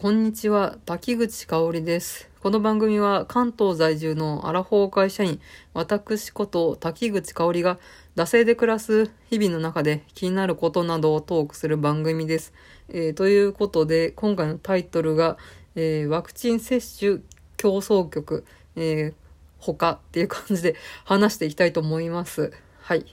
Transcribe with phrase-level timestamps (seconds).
[0.00, 2.30] こんにちは、滝口香織です。
[2.40, 5.38] この番組は関東在住のアラフォー会社員、
[5.74, 7.78] 私こと滝口香織が、
[8.16, 12.54] 惰性で暮らす日々の中で気になることなどをトークする番組です。
[12.88, 15.36] えーということで、今回のタイトルが、
[15.74, 17.18] えーワクチン接種
[17.58, 18.46] 競争局、
[18.76, 19.14] えー
[19.58, 22.54] 他っていう感じで 話していきたいと思います。
[22.80, 23.04] はい。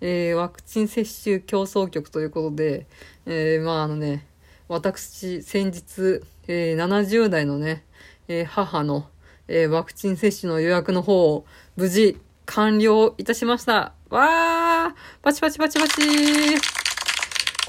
[0.00, 2.88] えーワクチン接種競争局ということで、
[3.26, 4.26] えーまああのね、
[4.66, 7.84] 私、先日、えー70代のね、
[8.28, 9.08] えー母の、
[9.48, 11.44] えーワクチン接種の予約の方を
[11.76, 13.94] 無事完了いたしました。
[14.10, 15.94] わーパチパチパチパチ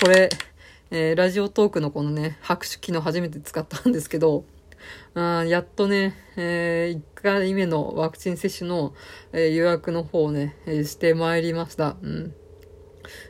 [0.01, 0.29] これ、
[0.91, 4.45] えーラジオトークのこのね、拍手機能初めて使ったんですけど、
[5.13, 8.93] あやっとね、え1回目のワクチン接種の、
[9.31, 11.95] えー予約の方をね、えーしてまいりました。
[12.01, 12.33] うん。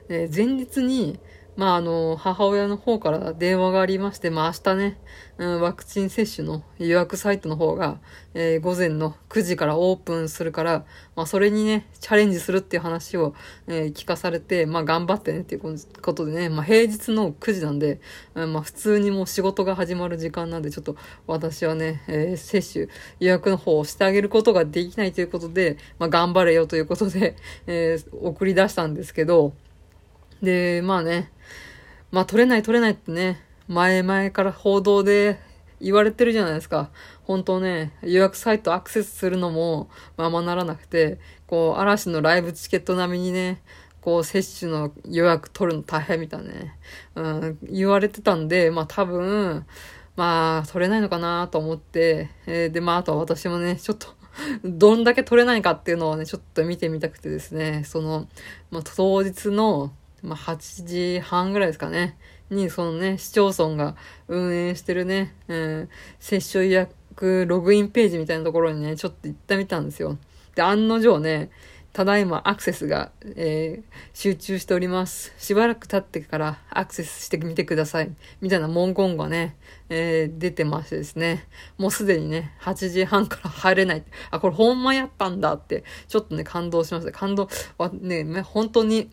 [0.09, 1.19] え前日に、
[1.55, 4.97] まあ、あの、母親の方から電話がありまして、まあ、明日ね、
[5.37, 7.99] うん、ワクチン接種の予約サイトの方が、
[8.33, 13.35] えー午前の9時からオープンするから、まあ、それにね、チャレンジするっていう話を、
[13.67, 17.99] えー聞かされて、まあ、頑張ってねっていうことでね、まあ、平日の9時なんで、
[18.33, 20.95] うんまあ、普通にもう仕事が始まる時間なんで、ちょっと
[21.27, 22.87] 私はね、えー接種
[23.19, 27.35] 予約の方をしてあげることができないということで、まあ、頑張れよということで、
[27.67, 29.53] えー送り出したんですけど、
[30.41, 31.31] で、まあね、
[32.13, 35.39] まあ取れない取れないってね、前々から報道で
[35.81, 36.91] 言われてるじゃないですか。
[37.23, 43.63] 本当ね、予約サイトアクセスするのもままならなくて、こう、嵐のライブチケット並みにね、
[43.99, 46.77] こう、接種の予約取るの大変みたいなね、
[47.15, 49.65] うん、言われてたんで、まあ多分、
[50.15, 54.07] まあ、取れないのかなと思って、えーで、まあ、あとは私もね、ちょっと、
[54.63, 58.27] どんだけ取れないかっていうのをね、ちょっと見てみたくてですね、その、
[58.69, 59.91] まあ、当日の、
[60.23, 62.17] まあ、8時半ぐらいですかね、
[62.49, 63.95] に、そのね、市町村が
[64.27, 70.17] 運営してるね、うん、接種予約ログインページみたいなところにね、ちょっと行ってみたんですよ。
[70.55, 71.51] で、案の定ね、
[71.93, 75.33] ただいまアクセスが、えー集中しております。
[75.37, 78.11] しばらく経ってからアクセスしてみてください。
[78.41, 79.55] みたいな文言がね、
[79.89, 81.47] えー出てましてですね。
[81.77, 84.03] もうすでにね、8時半から入れない。
[84.31, 87.11] あ、これほんまやったんだって、ちょっとね、感動しました。
[87.11, 87.47] 感動、
[87.77, 89.11] はね、ね本当に、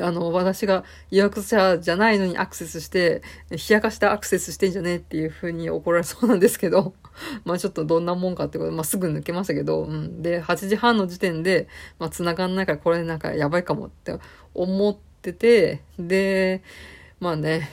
[0.00, 6.94] あの、私が予約者じゃないのにアクセスして、冷やかしてアクセスしてんじゃねえっていう風に怒られそうなんですけど、
[7.44, 10.22] まあちょっとどんなもんかってこと、まあすぐ抜けましたけど、うん。
[10.22, 14.16] で、8時半の時点で、まあ繋がんないからこれなんかやばいかもって
[14.54, 16.62] 思ってて、で、
[17.20, 17.70] まあね、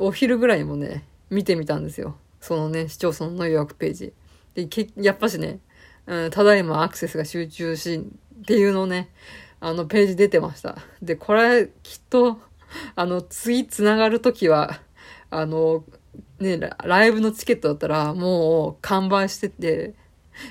[0.00, 2.16] お昼ぐらいもね、見てみたんですよ。
[2.40, 4.12] そのね、市町村の予約ページ。
[4.54, 5.60] で、けやっぱしね、
[6.06, 8.04] うん、ただいまアクセスが集中し、
[8.40, 9.10] っていうのをね、
[9.60, 10.76] あのページ出てました。
[11.02, 12.40] で、これ、きっと、
[12.96, 14.80] あの、次繋がるときは、
[15.30, 15.84] あの、
[16.38, 19.94] ね、ライブのチケットだったら、もう完売してて、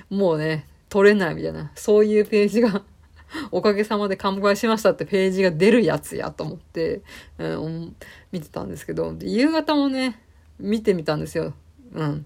[0.09, 2.84] もうね、取れないみたいな、そういうページが、
[3.52, 7.02] おかげさまで完売しましたってページが出るやつやと思って、
[7.38, 7.96] うん、
[8.31, 10.19] 見てたんですけど、夕方もね、
[10.59, 11.53] 見てみたんですよ。
[11.94, 12.25] うん。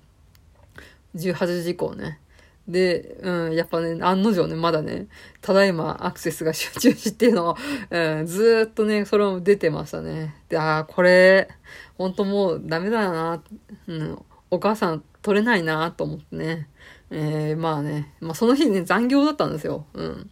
[1.15, 2.19] 18時以降ね。
[2.67, 5.07] で、うん、やっぱね、案の定ね、まだね、
[5.41, 7.57] ただいまアクセスが集中しっていうのを、
[7.91, 10.35] うん、ずっとね、それも出てましたね。
[10.47, 11.49] で、ああ、これ、
[11.97, 13.43] ほんともうダメだな、
[13.87, 14.19] うん、
[14.49, 16.69] お母さん取れないなと思ってね。
[17.09, 19.85] えー、まあね、まあその日ね、残業だったんですよ。
[19.93, 20.29] うん。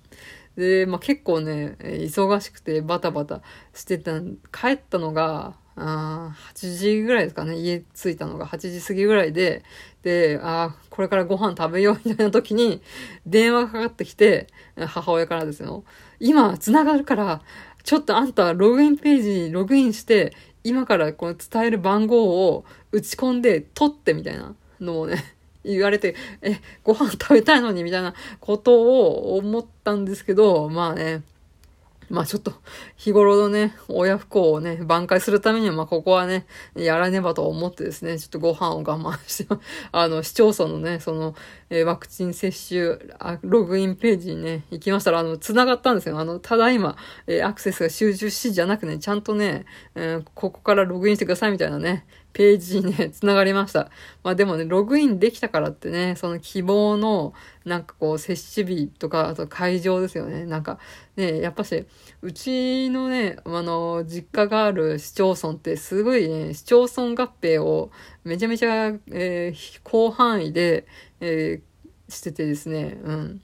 [0.56, 3.42] で、まあ結構ね、忙しくてバタバタ
[3.74, 9.64] してたん、帰ったのが、あ8時ぐらいですかね、家着いたのが8時過ぎぐらいで、
[10.04, 12.82] で、あーこれからご飯食べようみたいな時に、
[13.26, 14.48] 電話がかかってきて、
[14.78, 15.84] 母親からですよ。
[16.20, 17.42] 今、繋がるから、
[17.84, 25.24] ちょっとあんたログインページにログインして、今からこの伝える番号を打ち込んで取ってみたいなのをね、
[25.64, 31.24] 言われて、え、ご飯食べたいのにみたいなことを思ったんですけど、まあね、
[32.12, 32.54] まあちょっと
[32.98, 36.46] 日頃のね、親不幸をね、挽回するためには、まあここはね、
[36.76, 39.56] やらねばと思ってですね、ちょっとご飯を我慢して、
[39.94, 41.36] あの、市町村のね、その、
[41.70, 42.98] えワクチン接種、
[43.44, 46.20] ログインページにね、行きましたら、あの、繋がったんですよ。
[46.20, 46.98] あの、ただいま、
[47.28, 49.66] えアクセスが集中しじゃなくね、ちゃんとね、
[49.96, 53.90] えーここからログインしてくださいみたいなね、ページにね、 繋がりました。
[54.24, 57.34] まあでもね、ログインできたからってね、その希望の、
[57.66, 60.46] なんかこう、接種日とか、あと会場ですよね。
[60.46, 60.80] なんか、
[61.16, 61.86] ね、やっぱし、
[62.22, 67.92] うちのね、あの、実家がある市町村ってすごいね、市町村合併を
[68.24, 70.86] めちゃめちゃ、えー広範囲で、
[71.20, 71.72] えー
[72.12, 73.42] しててですね、うん。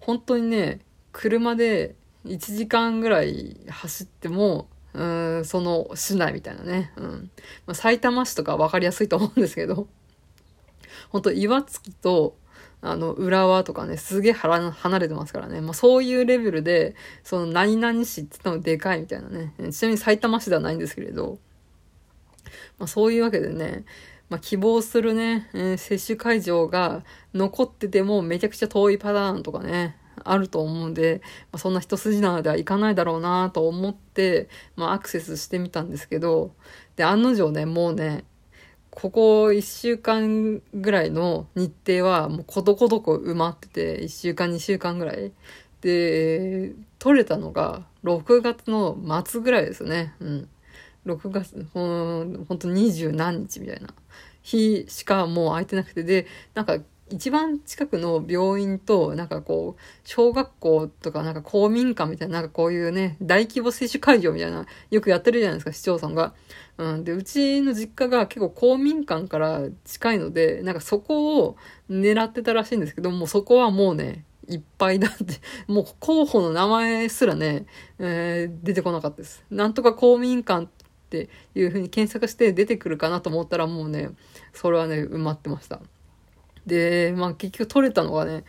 [0.00, 0.80] 本当にね、
[1.12, 5.04] 車で1時間ぐらい走っても、う
[5.40, 6.90] ん、その市内みたいなね。
[6.96, 7.30] うん。
[7.66, 9.86] まあ、埼玉市とか分かりやすいと思うんですけど、
[11.10, 12.36] 本当岩槻と、
[12.80, 15.60] あの、浦和とかね、すげえ離れてますからね。
[15.60, 16.94] まあそういうレベルで、
[17.24, 19.52] その何々市って言ったのでかいみたいなね。
[19.70, 21.38] ちなみに埼玉市ではないんですけれど、
[22.78, 23.84] まあそういうわけでね、
[24.28, 31.20] まあ、希望するね、えー、接種会場が残っててもめちゃくちゃ遠いパターンとかね、 あると思うんで、
[31.52, 36.52] まあ、そんな一筋縄ではいかないだろうなと思って、まあ、アクセスしてみたんですけど、
[36.96, 38.24] で、案の定ね、もうね、
[38.90, 45.32] ここ1週間ぐらいの日程はもうことことこ埋まってて、1週間2週間ぐらい。
[45.82, 50.14] で、取れたのが6月の末ぐらいですね。
[50.20, 50.48] うん。
[51.04, 53.88] 6月、ほん、ほんと二十何日みたいな
[54.42, 66.34] 日しかもう空いてなくて、で、なんか一番近くの病院と、なんかこう、小学校とか、なんか公民館みたいな、なんかこういうね、大規模接種会場みたいな、よくやってるじゃないですか、市町村が。
[66.78, 67.04] うん。
[67.04, 71.56] で、うちの実家が結構公民館から近いので、なんかそこを
[71.88, 77.66] 狙ってたらしいんですけど、もうそこはもうね、いっぱいだって、もう候補の名前すらね、
[78.00, 79.44] えー、出てこなかったです。
[79.50, 80.68] なんとか公民館っ
[81.08, 84.10] ていう風に検索して出てくるかなと思ったらもうね、
[84.52, 85.80] それはね、埋まってました。
[86.66, 88.44] で、まあ結局取れたのがね、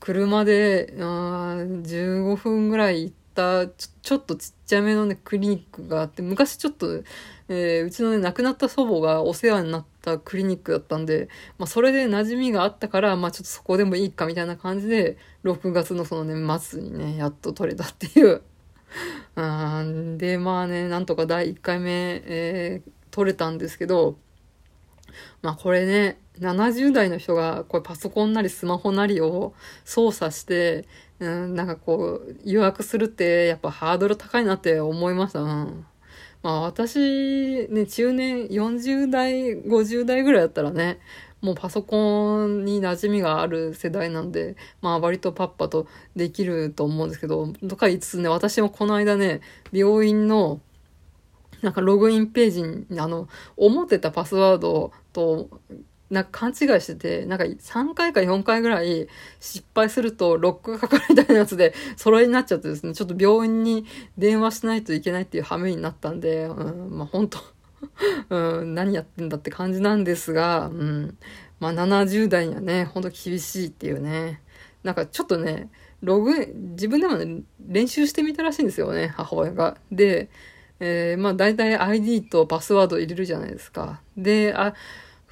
[0.00, 7.02] 車で、あ15分ぐらい行ったちょ、ちょっとちっちゃめのね、クリニックがあって、昔ちょっと、
[7.48, 11.28] えー、うちのね、亡くなった祖母がお世話になったクリニックだったんで、
[11.58, 18.42] まあそれで馴染みがあったから、まあちょっとそこでもいいかみたいな感じで、6月のそのね、末にね、やっと取れたっていう。
[19.36, 24.18] うん、で、まあね、なんとか第1回目、えー、取れたんですけど、
[25.42, 30.86] まあこれね、70代の人がこれパソコンなりスマホなりを操作して、
[31.18, 35.42] うん、なんかこう予約するってやっぱハードル高いなって思いました。
[35.42, 35.86] うん、
[36.42, 41.00] まあ私ね、中年40代、50代ぐらいだったらね、
[41.42, 45.86] もうパソコンに馴染みがある世代なんで、まあ割とパッパと
[46.16, 49.40] できると思うんですけど、とか言いつつね、私もこの間ね、
[49.72, 50.60] 病院の
[51.62, 55.48] なんかログインページに、あの、思ってたパスワードと、
[56.12, 59.08] なんか勘違いしてて、なんか3回か4回ぐらい
[59.40, 63.86] 失敗するとロックがかかるみたいなやつで 揃いになっちゃってですね、ちょっと病院に
[64.18, 67.38] 電話しないといけないっていう羽目になったんで、うん、まあ本当
[68.28, 71.16] うん、何やってんだって感じなんですが、うん。
[71.60, 74.42] まあ70代にはね、ほんと厳しいっていうね。
[74.82, 75.70] なんかちょっとね、
[76.02, 79.78] ログイン、自分でもね、練習してみたらしいんですよね、母親が。
[79.90, 80.28] で、
[80.78, 84.02] えー、まあ大体 ID とパスワード入れるじゃないですか。
[84.16, 84.74] で、あ、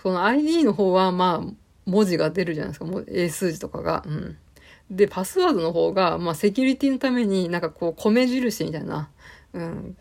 [0.02, 1.52] その ID の方はまあ
[1.86, 2.86] 文字が出るじゃないですか。
[2.86, 4.02] もう英数字とかが。
[4.06, 4.36] うん。
[4.90, 9.10] で、パスワードの方が、まあセキュリティのためになんかこう米印みたいな、
[9.52, 9.96] うん、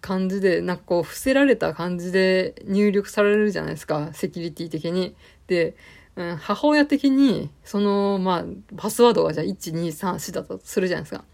[0.00, 5.14] 感じで、なんかこう、伏せられた感じで入力されるじゃないですか、セキュリティ的に。
[5.46, 5.74] で、
[6.16, 8.44] うん、母親的に、その、まあ、
[8.76, 11.24] パスワードがじゃあ1234だとするじゃないですか。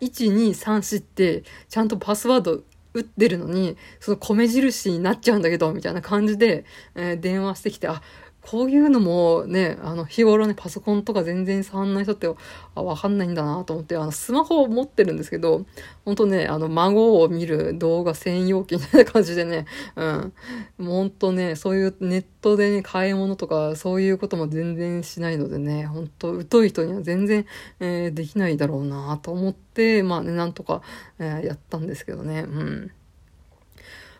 [0.00, 2.62] 1234って、ちゃんとパスワード
[2.94, 6.64] 打ってるのに、その米印になっちゃうんだけど、みたいな感じで、
[6.94, 8.02] えー、電話してきて、あ、
[8.46, 12.28] こういうのもね、あの、日頃ね、パソコンとか全然触んない人って、
[12.74, 15.64] あ、わかんないんだなと思って、あの、スマホを持ってるんですけど、
[16.04, 19.64] ほんとね、あの、孫を見る動画専用機みたいな感じでね、
[19.96, 20.32] うん。
[20.76, 27.46] もうほんとね、そういうネットでね、買い物とか、そういうことも全然しないのでね、ほんと、疎い人には全然、
[27.80, 30.82] えー、できないだろうなと思って、まあね、なんとか、
[31.18, 32.90] えー、やったんですけどね、うん。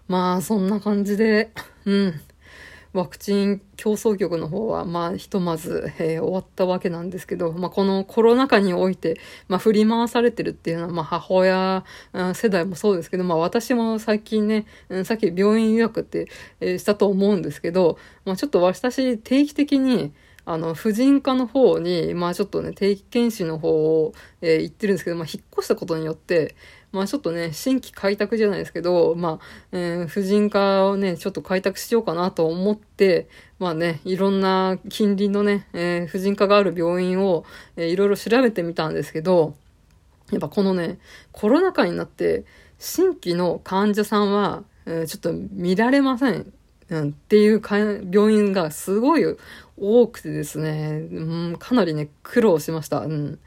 [0.08, 1.50] まあ、そんな感じで、
[1.84, 2.20] うん。
[2.94, 11.84] ワクチン競争局の方は、まあ、ひとまず、えー、終わったわけなんですけど、まあ、このコロナ禍において、まあ、振り回されてるっていうのは、まあ、母親
[12.34, 14.66] 世代もそうですけど、まあ、私も最近ね、
[15.04, 16.28] さっき病院予約って、
[16.60, 20.12] えー、したと思うんですけど、まあ、ちょっと私、定期的に、
[20.46, 26.54] あの、婦人科の方に、まあちょっとね、定期検診の方を、えー、行ってるんですけど、まあ引っ越したことによって、
[26.94, 37.44] まあちょっとね、新規開拓じゃないですけど、まあ、えー、婦人科をね、ちょっと開拓しようかなと思って、まあね、いろんな近隣のね、えー、婦人科がある病院を、
[37.76, 39.56] えー、いろいろ調べてみたんですけど、
[40.30, 40.98] やっぱこのね、
[41.32, 42.44] コロナ禍になって、
[42.78, 46.52] 新規の患者さんは、えー、ちょっと見られません。
[46.90, 47.62] うん、っていう
[48.10, 49.24] 病院がすごい
[49.78, 53.00] 多くてですね、うん、かなりね、苦労しました。
[53.00, 53.38] うん。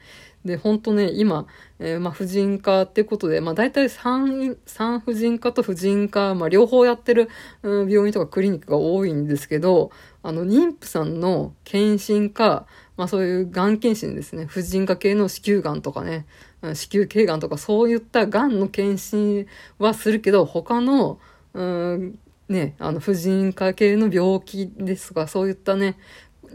[0.48, 1.46] で、本当ね、今、
[1.78, 7.30] えー、まあ、婦人科ってことで、まあ、大体産、産婦人科と婦人科、まあ、両方やってる、
[7.62, 9.92] うん、病院とかクリニックが多いんですけど、
[10.24, 14.46] あの、妊婦さんの検診か、まあ、そういうがん検診ですね。
[14.46, 16.26] 婦人科系の子宮がんとかね、
[16.74, 19.46] 子宮頸がんとかそういったがんの検診
[19.78, 21.20] はするけど、他の、
[21.54, 25.98] うん、ね、あの、婦人科系の病気ですとか、そういったね、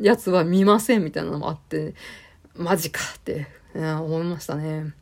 [0.00, 1.94] やつは見ませんみたいなのもあって、
[2.56, 4.94] マジかって、思いましたね。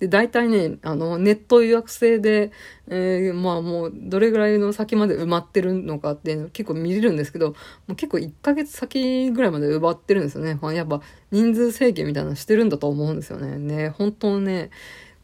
[0.00, 2.52] で、大体ね、あの、ネット予約制で、
[2.88, 7.54] えー、まあもう、どれぐらいの先まで埋まってるのかっていうの結構見れるんですけど、も
[7.90, 10.58] う結構1ヶ月先ぐらいまで埋まってるんですよね。
[10.60, 13.58] まあ、やっぱ人数制限みたいなのしてるんだと思うんですよね。
[13.58, 14.70] ね、本当ね、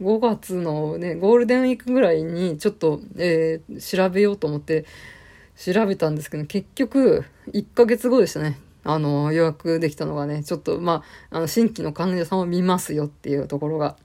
[0.02, 4.84] 5月のね、ゴールデンウィークぐらいにちょっと、えー、調べようと思って
[5.56, 8.58] 調べたんですけど、結局、1ヶ月後でしたね。
[8.86, 13.96] あの、予約できたのがね、ちょっと、まあ、あの、新規の患者さんを見ますよっていうところが。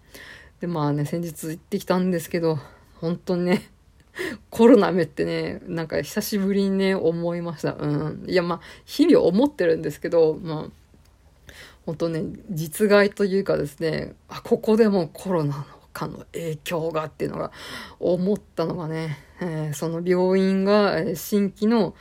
[0.60, 2.58] で、まあね、先日行ってきたんですけど、
[2.96, 3.70] 本当にね、
[4.50, 7.74] コロナ目ってね、なんか久しぶりにね、思いました。
[7.74, 8.26] うん。
[8.28, 11.54] いや、まあ、日々思ってるんですけど、まあ、
[11.86, 17.52] 本当ね、実害というかですね、あ、ここでもコロナのかの影響がっていうのが
[18.00, 21.96] 思ったのがね、えー、その病院が新規の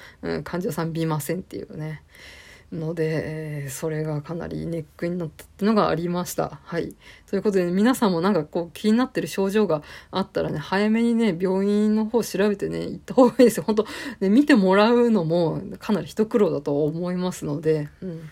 [0.45, 2.03] 患者さん見ませんっていうね、
[2.73, 6.61] ので、それがかなりネックになったってのがありました。
[6.63, 6.95] はい。
[7.29, 13.65] ということで、ね、皆さんもなんかこう気になってる症状があったらね、早めにね、病院の方調べてね、行った方がいいですよ。
[13.65, 13.87] 本当
[14.21, 18.31] ね、見てもらうのもかなり一苦労だと思いますので、うん。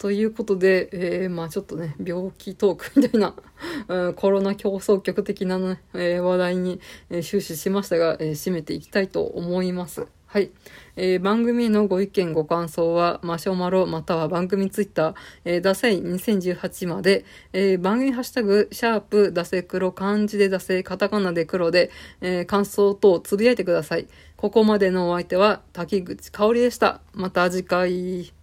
[0.00, 3.34] ということで、えー、まあちょっとね、病気トークみたいな、
[3.88, 6.80] うん、コロナ競争局的なね、えー、話題に、
[7.10, 10.06] えー、終始しましたが、えー、締めていきたいと思います。
[10.32, 10.52] はい。
[10.94, 24.06] えー、番組のご意見、ご感想は、マシュマロ、または番組ツイッター、えー、ダセイ2018まで、えー、番組ハッシュタグ、シャープ、ダセ黒、漢字でダセ、カタカナで黒で、えー、感想等つぶやいてください。
[24.36, 27.00] ここまでのお相手は、滝口香織でした。
[27.12, 28.39] また次回。